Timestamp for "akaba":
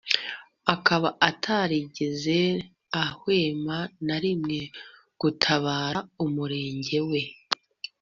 0.73-1.09